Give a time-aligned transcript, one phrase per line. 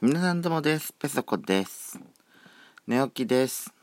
[0.00, 0.92] 皆さんどうもです。
[0.92, 1.98] ペソコです。
[2.86, 3.74] 寝起きです。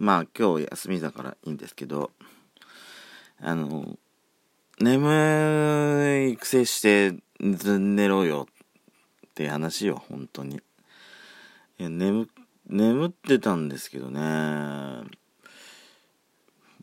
[0.00, 2.10] まあ今日休みだからいいんですけど、
[3.40, 3.96] あの、
[4.80, 7.14] 眠い癖して
[7.56, 8.48] ず寝ろよ
[9.28, 10.56] って話よ、本当に。
[10.56, 10.60] い
[11.84, 12.28] や、眠、
[12.66, 14.20] 眠ってたんですけどね。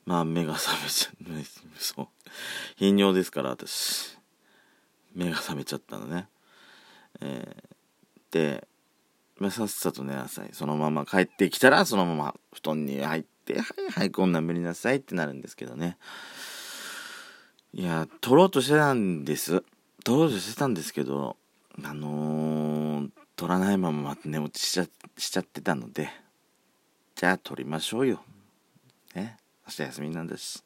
[0.06, 1.12] まあ目が覚めちゃ、
[1.78, 2.08] そう。
[2.78, 4.18] 頻尿ですから私。
[5.14, 6.30] 目が覚めちゃったのね。
[7.20, 7.81] えー、
[9.40, 10.50] まあ、さっさと寝なさい。
[10.54, 15.98] そのまま帰ってきたら、そのまま布団に入って、はいはい、こんな無理なさいってなるんですけどね。
[17.74, 19.64] いや、撮ろうとしてたんです。
[20.04, 21.38] 撮ろうとしてたんですけど、
[21.84, 26.10] あのー、撮らないまま寝落ちしちゃしちゃってたので、
[27.16, 28.22] じゃあ撮りましょうよ。
[29.16, 29.38] ね。
[29.68, 30.64] 明日休みなんだし。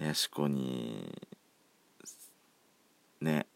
[0.00, 1.12] やしこに
[3.20, 3.46] ね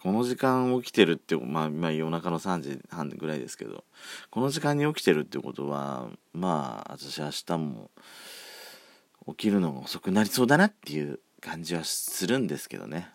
[0.00, 3.82] この時間起きてるってまあ、まあ、夜中の3時半ぐらいですけど
[4.30, 7.90] この時間に起きてるってことはまあ私明日も
[9.30, 13.10] 起きるのが遅くなりそうだなっていう感じはするんですけどね。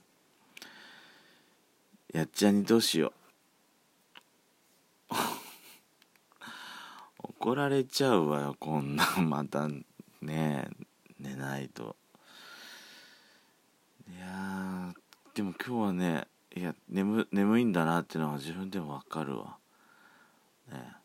[2.13, 3.13] やっちゃんにどうしよ
[5.09, 5.13] う。
[7.17, 9.67] 怒られちゃうわよこんなまた
[10.21, 10.69] ね
[11.19, 11.95] 寝ないと。
[14.09, 14.93] いや
[15.33, 19.57] でも今日はねいや眠眠いんだなっていうのは自分でも分かるわ。
[20.71, 20.95] ね。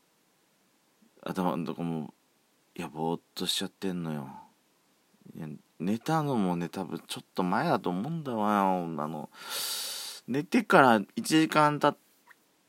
[1.23, 2.13] 頭のとこも
[2.75, 4.29] いやぼーっとしちゃってんのよ。
[5.35, 9.31] いや寝たのもね多分ちょっと前だと思うんだわよあの。
[10.27, 11.97] 寝てから1時間経っ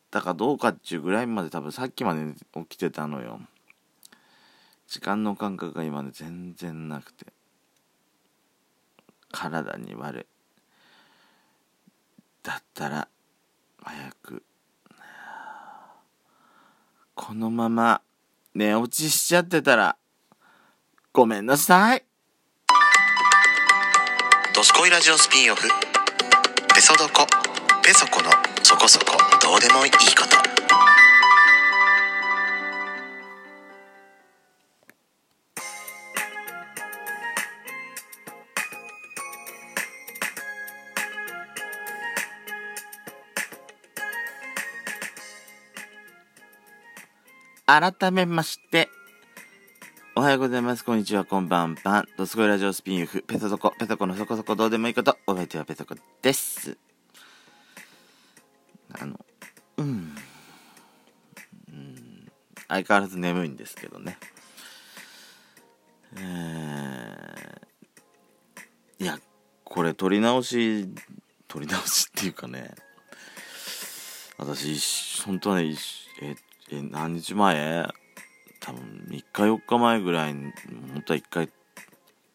[0.09, 3.41] たかどうかっていうぐらいまで多分さっきまで起きてたのよ。
[4.87, 7.27] 時間の感覚が今ね全然なくて。
[9.31, 10.38] 体に悪い。
[12.49, 13.07] だったら
[13.83, 14.43] 早く。
[17.13, 18.01] このまま
[18.55, 19.97] 寝落ちしちゃってたら
[21.13, 22.03] ごめんなさい
[24.55, 25.69] 「どすこいラジオスピンオフ」
[26.73, 27.27] 「ペソドコ」
[27.85, 28.31] 「ペソコの
[28.63, 29.05] そこそこ。
[29.41, 29.97] どうでもいいこ
[30.27, 30.37] と」
[47.69, 48.89] 改めまして、
[50.15, 50.83] おはようございます。
[50.83, 51.23] こんにちは。
[51.23, 52.07] こんばんばん。
[52.17, 55.93] ドスコイラジオスピンオフ、ペソソコ、ペソコのそこそこどうでもいいこと、お相手はペソコ
[56.23, 56.79] です。
[58.99, 59.23] あの、
[59.77, 59.85] うん。
[59.85, 62.31] うん、
[62.67, 64.17] 相変わらず眠いんですけどね。
[66.17, 69.19] えー、いや、
[69.63, 70.87] これ撮り直し、
[71.47, 72.73] 撮り直しっていうかね、
[74.39, 75.75] 私、本当はね、
[76.23, 76.35] えっ
[76.71, 77.89] え何日前？
[78.59, 80.51] 多分3日4日前ぐらいに
[80.93, 81.49] 本当は1回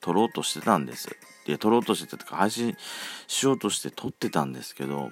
[0.00, 1.17] 撮ろうとしてたんです。
[1.47, 2.77] いや撮ろうとしてたとか配信
[3.27, 5.11] しようとして撮ってたんですけど、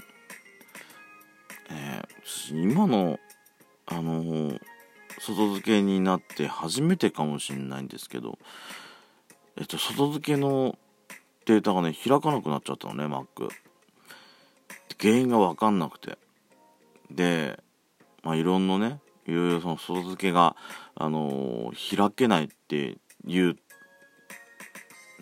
[1.70, 3.18] えー、今の
[3.86, 4.60] あのー、
[5.20, 8.38] 外付けになって初めてかもしれないんですけど
[9.58, 10.78] えっと外付けの
[11.44, 13.50] データがね開かなくなっちゃったのね Mac
[14.98, 16.18] 原因が分かんなくて。
[17.10, 17.62] で
[18.22, 20.56] まあいろんなねいろいろその外付けが、
[20.94, 23.56] あのー、開けないっていう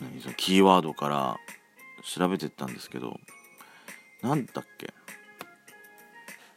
[0.00, 1.36] 何そのキーワードから
[2.02, 3.18] 調べてったんですけど
[4.22, 4.92] 何だっけ？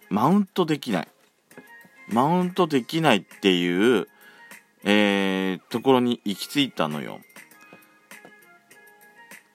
[0.10, 1.08] マウントできない。
[2.10, 4.08] マウントできないっていう、
[4.84, 7.20] えー、ところに行き着いたのよ。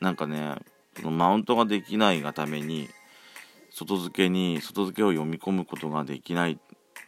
[0.00, 0.56] なんかね
[0.96, 2.88] そのマウントができないがために
[3.70, 6.56] 外付けに外付けを読み込むことができないっ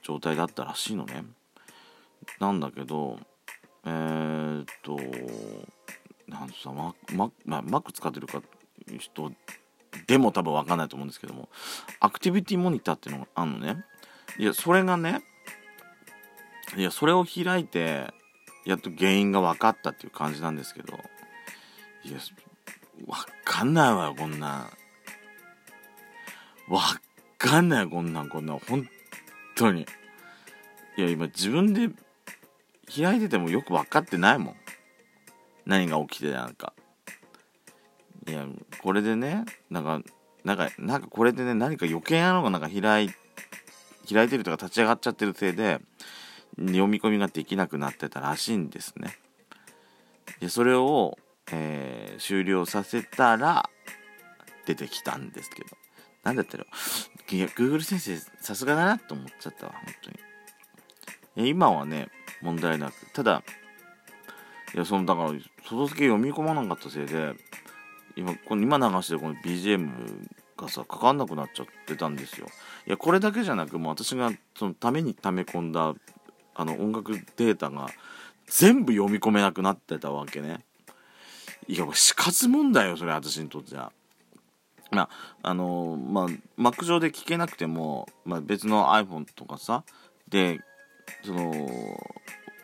[0.03, 1.25] 状態だったらしいのね。
[2.38, 3.19] なんだけど
[3.84, 4.99] えー、っと
[6.28, 8.43] なんさママママック使ってるか
[8.99, 9.33] 人
[10.06, 11.49] でも多分分かんないと思うんですけども
[11.99, 13.84] アクティビティモニターっていうのがあるのね。
[14.39, 15.22] いやそれがね
[16.77, 18.07] いやそれを開いて
[18.65, 20.95] やっと原因が分かったっていう感じなんですけど
[22.04, 22.19] いや
[23.07, 23.15] 分
[23.45, 24.71] かんないわよこんなん。
[26.69, 26.78] 分
[27.39, 28.89] かんないこんなんこんな本
[29.60, 29.86] 当に。
[30.97, 31.91] いや今自分で
[32.95, 34.57] 開いててもよく分かってないもん。
[35.66, 36.72] 何が起きてなんか。
[38.27, 38.47] いや
[38.83, 40.01] これでねなんか
[40.45, 43.10] なんかなんかこれでね何か余計なのがなんか開い
[44.12, 45.80] 開いてるとか立ち上がっちゃってるせいで
[46.59, 49.16] 読み込みができなくなってたらしいんですね。
[50.41, 51.18] でそれを、
[51.53, 53.68] えー、終了させたら
[54.66, 55.79] 出てきたんですけど。
[56.22, 60.17] 何だったらいや Google 先生さすがだなと思っちゃったわ本当に。
[61.37, 62.09] いや今はね
[62.43, 62.95] 問題なく。
[63.13, 63.43] ただ
[64.75, 65.33] いやそのだから
[65.65, 67.34] 外付け読み込まなかったせいで
[68.17, 72.47] 今この今流してるこの BGM がさかかんなくなっちゃってたんですよ。
[72.87, 75.95] いやこれだけじゃなくもう私がそのために溜め込んだ
[76.55, 77.89] あの音楽データが
[78.47, 80.61] 全部読み込めなくなってたわけね。
[81.69, 83.93] いや死活問題よそれ私にとっては。
[84.91, 85.09] まあ
[85.42, 86.27] あのまあ
[86.59, 89.84] Mac 上で聞けなくても、まあ、別の iPhone とかさ
[90.28, 90.60] で
[91.25, 91.54] その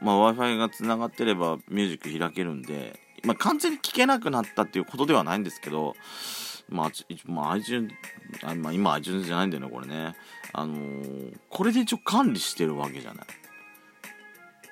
[0.00, 5.94] まあ w i f i がつながってればミュージック開けるんで、まあ、完全に聞けなくなったっていうことではないんですけど
[6.69, 6.90] まあ、
[7.26, 7.94] まあ、iTunes、
[8.56, 10.17] まあ、今 iTunes じゃないんだよねこれね。
[10.52, 13.26] あのー、これで一応管理してるわけじゃない。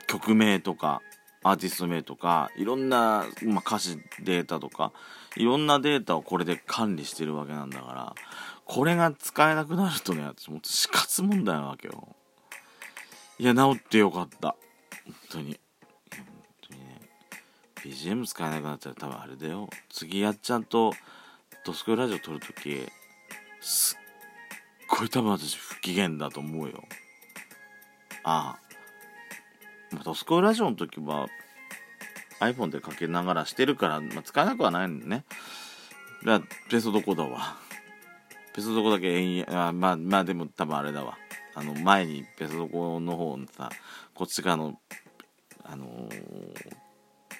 [0.06, 1.02] 曲名とか
[1.42, 4.92] アーティスト名とかいろんな、まあ、歌詞データとか。
[5.36, 8.14] いろんなデータをこれで管理してるわけなんだから
[8.64, 12.08] これが使えなくなるとね私も死活問題なわけよ。
[13.38, 14.56] いや治ってよかった。
[15.04, 15.60] 本当に。
[16.14, 16.24] 本
[16.68, 17.00] 当にね。
[17.84, 19.68] BGM 使えなくなったら多分あれだよ。
[19.90, 20.92] 次やっちゃんと
[21.66, 22.86] ドスコイラジオ撮るとき
[23.60, 23.98] すっ
[24.98, 26.84] ごい多分私不機嫌だと思うよ。
[28.22, 28.56] あ
[29.92, 30.02] あ。
[30.04, 31.26] ドスコイラジオの時は
[32.52, 35.24] iPhone でかけながらしてるから、まあ、使えなくはないんだね。
[36.24, 37.56] だからペソどこだわ。
[38.54, 41.18] ペソどこだけ延々あまあまあでも多分あれだわ。
[41.54, 43.70] あの前にペソどこの方のさ
[44.14, 44.78] こっち側の
[45.62, 46.54] あのー、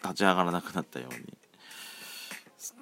[0.03, 1.37] 立ち上がらなくなったように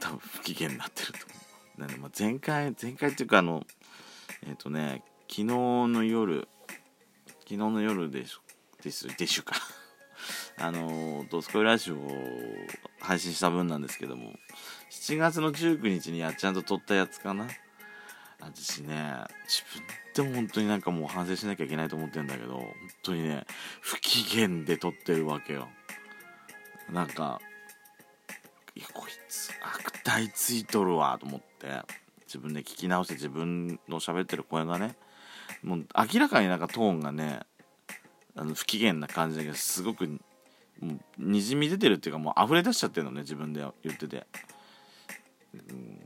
[0.01, 1.35] 多分不機嫌になってると思
[1.77, 1.81] う。
[1.81, 3.65] なんでまあ前回前回っていうかあの
[4.47, 6.49] えっ、ー、とね昨日の夜
[7.41, 8.41] 昨日の夜でしょ
[8.83, 9.55] ですでしゅか。
[10.59, 11.99] あのドスコイラジオを
[13.01, 14.33] 配信した分なんですけども
[14.91, 17.49] 7月の19日にやっちゃんと撮ったやつかな。
[18.41, 19.25] 私ね。
[19.47, 19.63] 自
[20.15, 23.47] 分でも本当になんかもう反省しなきゃいけないと思ってんだけど本当にね
[23.81, 25.69] 不機嫌で撮ってるわけよ。
[26.91, 27.41] なんか
[28.75, 31.69] いやこいつ悪態ついとるわと思って
[32.27, 34.97] 自分で聞き直して自分の喋ってる声がね
[35.63, 37.41] もう明らかになんかトーンがね
[38.35, 40.19] あの不機嫌な感じがすごく
[40.83, 44.27] もうにじみ出てるっていうかもう溢れ出しちゃってるのね自分で言ってて。
[45.55, 45.99] うん。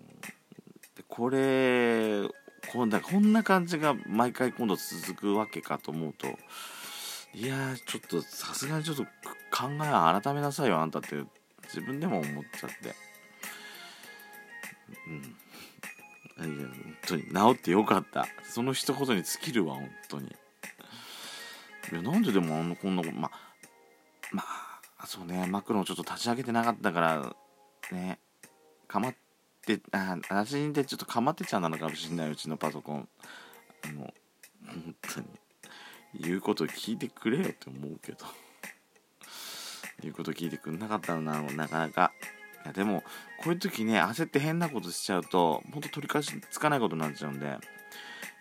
[1.08, 2.28] これ
[2.72, 6.26] こんなこんな感じが毎回今度続くわけかと思うと
[7.32, 11.16] いやちょっとさすがにちょっと考え改めなさいよあんたって
[11.64, 12.94] 自分でも思っちゃって。
[15.06, 16.56] うん。
[16.56, 18.26] いや本当に治ってよかった。
[18.44, 20.28] その一言に尽きるわ本当に。
[21.92, 23.30] いやなんででもあのこんなことまあ
[24.32, 24.65] まあ
[25.04, 25.46] そうね。
[25.46, 27.36] マクロンちょっと立ち上げてなかったから
[27.92, 28.18] ね。
[28.88, 29.14] かまっ
[29.64, 33.08] てあ私でちょっとかまってちゃんなのかもしれないうちのパソコン。
[33.84, 34.12] あの
[34.66, 35.26] 本当に。
[36.18, 38.24] 言うこと聞いてくれよって思うけど。
[40.00, 42.12] 言うこと聞いてくんなかったのななかなか。
[42.64, 43.02] いやでも
[43.42, 47.58] こういう時ね焦って変なことしちゃうとほんと取り返しつかないことになっちゃうんで。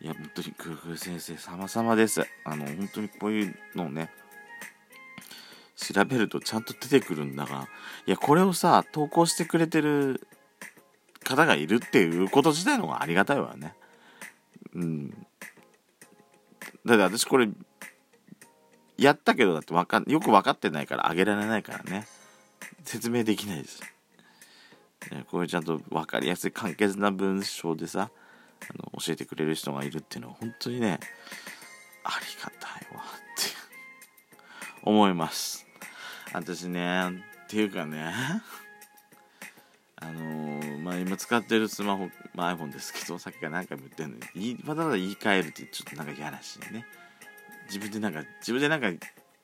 [0.02, 2.22] いや本当にグーグー先生様々です。
[2.44, 4.10] あの本当にこういうのをね
[5.94, 7.68] 調べるとちゃんと出てくるんだが
[8.08, 10.28] いやこれをさ投稿してくれてる
[11.24, 13.76] 方がいるっていうこと自体の方がありがたいわね。
[14.74, 15.10] うん。
[16.86, 17.50] だって私これ
[18.98, 22.08] やったけどだってわかよく分かってないからあげられないからね。
[22.84, 23.82] 説明できないです、
[25.32, 28.12] こういうちゃんと分かりやすい簡潔な文章でさ
[28.70, 31.00] あの教えてくれる人がいるっていうのは本当にね
[32.04, 33.04] ありがたいわっ
[33.36, 33.50] て
[34.84, 35.65] 思います。
[36.36, 37.10] 私ね
[37.46, 38.14] っていうかね
[39.98, 46.86] あのー、まあ今使ってるスマホ、まあ、iPhone ですけどさっきから何回も言ってるのにわざわざ言い換えるってちょっとなんか嫌らしいね。
[47.68, 48.88] 自分でなんか自分でなんか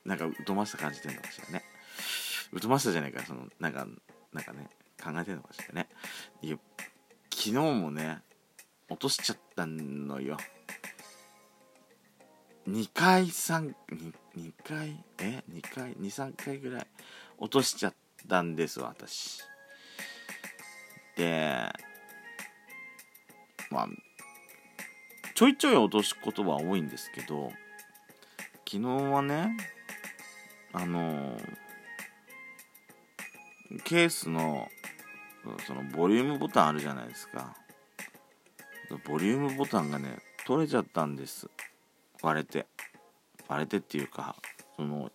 [0.04, 1.64] なんか疎ました感じてるのかしらね。
[2.60, 3.86] 疎ましたじゃないかそのなんか
[4.32, 4.68] なんかね
[5.02, 5.88] 考えてるのかしらね。
[6.42, 6.56] いや
[7.30, 8.18] 昨日もね
[8.90, 10.36] 落としちゃったのよ。
[12.68, 15.04] 2回3 2, 2回？
[15.18, 16.86] え？2回？23回ぐらい
[17.38, 17.94] 落としちゃっ
[18.28, 19.42] たんです私。
[21.16, 21.68] で
[23.70, 23.88] まあ
[25.34, 27.50] ちょいちょい落とすことは多いんですけど
[28.68, 29.56] 昨日はね
[30.72, 31.36] あの
[33.84, 34.68] ケースの
[35.66, 37.56] そのボリュームボタンあるじゃないですか。
[39.08, 41.48] ボリュームボタンがね取れちゃったんです。
[42.22, 42.66] 割れて
[43.48, 44.36] 割れてっていうか
[44.76, 45.10] その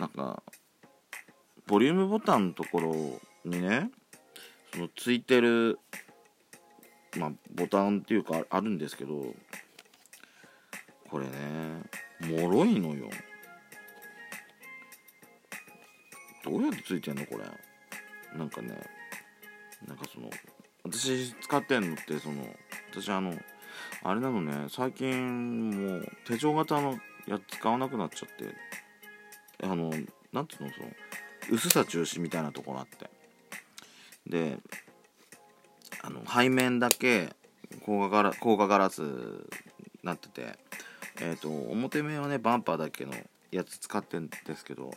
[0.00, 0.42] なんか
[1.66, 2.94] ボリュームボタンのところ
[3.44, 3.90] にね
[4.72, 5.78] そのついてる
[7.18, 9.24] まあ、ボタンっていうかあるんですけど
[11.10, 11.30] これね
[12.20, 13.08] 脆いのよ。
[16.44, 17.24] どうやってついてんの？
[17.24, 17.44] これ。
[18.38, 18.78] なんかね
[19.88, 20.28] なんかその
[20.84, 22.46] 私使ってんのってその
[22.92, 23.34] 私あの
[24.02, 28.54] あれなのね最近もう手錠型のやつ使わなくなっちゃって
[29.62, 29.90] あの
[30.32, 30.88] なんていうのその
[31.50, 33.10] 薄さ中心みたいなところあって。
[34.26, 34.58] で
[36.02, 37.30] あの背面だけ
[37.84, 39.02] 高画ガラ高画ガラス
[40.02, 40.58] なってて
[41.20, 43.12] えっ、ー、と表面はねバンパーだけの
[43.50, 44.92] やつ使ってんですけど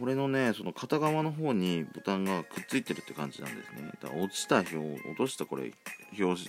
[0.00, 3.90] これのねその片側の方にボタンがくっついてるって感じなんですね。
[4.02, 5.72] だから落ちた表落としたこれ
[6.18, 6.48] 表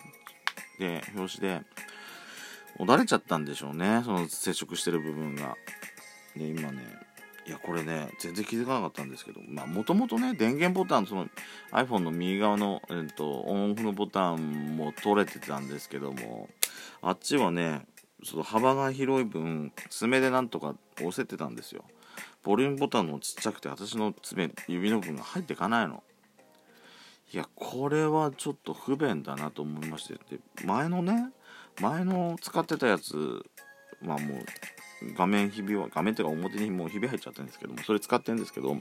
[0.79, 1.61] 紙で表紙で
[2.79, 4.01] おだれちゃったんでしょうね。
[4.05, 5.55] その接触してる部分が。
[6.35, 6.81] で今ね
[7.45, 11.27] いやこれね全然気づかなかったんですけどまあもともとね電源ボタンその
[11.71, 16.49] iPhone の右側の、えーと、オンオフのボタンも取れてたんですけども
[17.01, 17.81] あっちはね
[18.23, 21.83] その幅が広い分爪でなんとか押せてたんですよ。
[22.43, 26.03] ボリュームボタンのちっちゃくて私の爪指の部分が入っていかないの。
[27.33, 30.15] いやこれはちょっと不便だなと思いまして。
[30.15, 31.31] で前のね
[31.79, 33.45] 前の使ってたやつ
[34.01, 34.39] まあもう
[35.15, 38.75] 画面ひびは画面っていうか表にもうひび入っちゃってるんですけどもそれ使ってるんですけど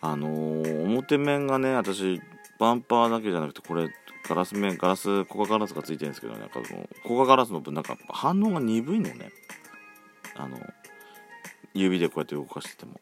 [0.00, 2.20] あのー、表面がね私
[2.58, 3.88] バンパーだけじゃなくてこれ
[4.28, 9.30] ガラス面ガラスコカガラスがついてるんですけどなんかそのコカガラスの分なんか反応が鈍いのね。
[10.36, 10.56] あの
[11.74, 13.00] 指でこうやって動かしてても。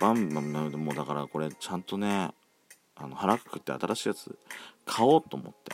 [0.00, 2.32] バンバンもうだからこれちゃんとね
[2.96, 4.38] あの腹くくって新しいやつ
[4.84, 5.72] 買おうと思って。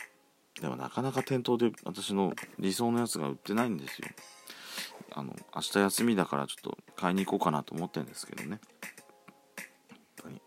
[0.61, 4.07] でもなかなか店頭で私の理想のやつが売ってないんですよ。
[5.13, 8.59] あの明日休みだからちょっと買いに行こうかなと思ってるんですけどね。
[9.89, 10.41] 本当に。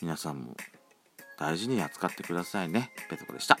[0.00, 0.56] 皆さんも
[1.38, 2.90] 大事に扱ってくださいね。
[3.08, 3.58] ペトコでした。